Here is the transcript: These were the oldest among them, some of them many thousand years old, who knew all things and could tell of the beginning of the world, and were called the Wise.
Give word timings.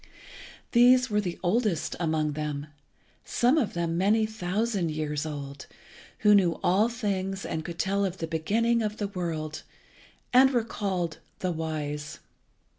These 0.71 1.11
were 1.11 1.21
the 1.21 1.37
oldest 1.43 1.95
among 1.99 2.31
them, 2.31 2.65
some 3.23 3.55
of 3.59 3.75
them 3.75 3.99
many 3.99 4.25
thousand 4.25 4.89
years 4.89 5.27
old, 5.27 5.67
who 6.25 6.33
knew 6.33 6.59
all 6.63 6.89
things 6.89 7.45
and 7.45 7.63
could 7.63 7.77
tell 7.77 8.03
of 8.03 8.17
the 8.17 8.25
beginning 8.25 8.81
of 8.81 8.97
the 8.97 9.09
world, 9.09 9.61
and 10.33 10.49
were 10.49 10.63
called 10.63 11.19
the 11.41 11.51
Wise. 11.51 12.17